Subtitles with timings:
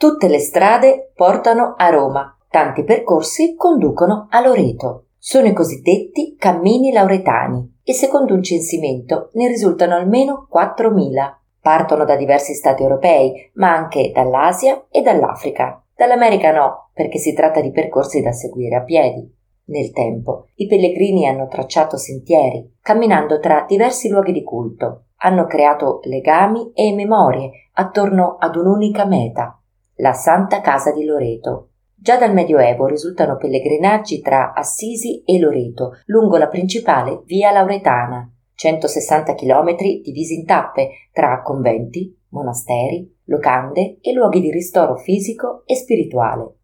[0.00, 5.08] Tutte le strade portano a Roma, tanti percorsi conducono a Loreto.
[5.18, 11.34] Sono i cosiddetti cammini lauretani e secondo un censimento ne risultano almeno 4.000.
[11.60, 15.84] Partono da diversi stati europei, ma anche dall'Asia e dall'Africa.
[15.94, 19.30] Dall'America no, perché si tratta di percorsi da seguire a piedi.
[19.66, 26.00] Nel tempo, i pellegrini hanno tracciato sentieri, camminando tra diversi luoghi di culto, hanno creato
[26.04, 29.59] legami e memorie attorno ad un'unica meta,
[30.00, 31.68] la Santa Casa di Loreto.
[31.94, 39.34] Già dal Medioevo risultano pellegrinaggi tra Assisi e Loreto, lungo la principale via Lauretana, 160
[39.34, 46.54] km divisi in tappe tra conventi, monasteri, locande e luoghi di ristoro fisico e spirituale.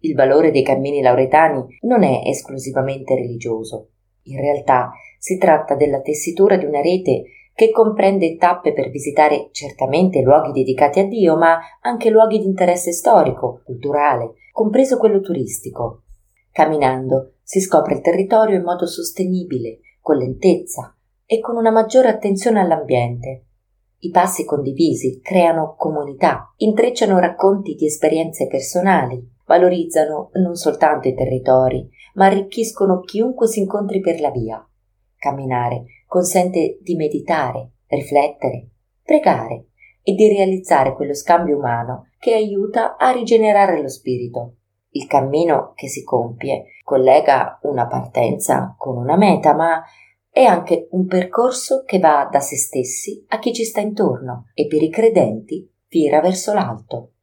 [0.00, 3.88] Il valore dei cammini lauretani non è esclusivamente religioso.
[4.24, 7.22] In realtà si tratta della tessitura di una rete
[7.54, 12.92] che comprende tappe per visitare certamente luoghi dedicati a Dio, ma anche luoghi di interesse
[12.92, 16.02] storico, culturale, compreso quello turistico.
[16.50, 22.60] Camminando si scopre il territorio in modo sostenibile, con lentezza e con una maggiore attenzione
[22.60, 23.44] all'ambiente.
[24.00, 31.88] I passi condivisi creano comunità, intrecciano racconti di esperienze personali, valorizzano non soltanto i territori,
[32.14, 34.68] ma arricchiscono chiunque si incontri per la via.
[35.24, 38.68] Camminare consente di meditare, riflettere,
[39.02, 39.68] pregare
[40.02, 44.56] e di realizzare quello scambio umano che aiuta a rigenerare lo spirito.
[44.90, 49.82] Il cammino che si compie collega una partenza con una meta, ma
[50.28, 54.66] è anche un percorso che va da se stessi a chi ci sta intorno e
[54.66, 57.13] per i credenti vira verso l'alto.